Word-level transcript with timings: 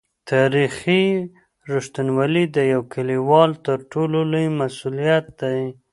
تاریخي 0.31 1.05
رښتینولي 1.73 2.43
د 2.55 2.57
یو 2.73 2.81
لیکوال 3.09 3.51
تر 3.65 3.77
ټولو 3.91 4.17
لوی 4.31 4.47
مسوولیت 4.59 5.25
دی. 5.41 5.61